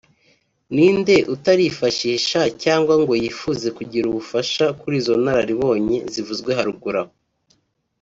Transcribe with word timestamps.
ni 0.75 0.87
nde 0.97 1.15
utarifashisha 1.35 2.41
cyangwa 2.63 2.93
ngo 3.01 3.13
yifuze 3.21 3.67
kugira 3.77 4.05
ubufasha 4.07 4.63
kuri 4.79 4.95
izo 5.01 5.13
nararibonye 5.23 5.97
zivuzwe 6.13 6.49
haruguru 6.57 6.99
aho 7.01 7.11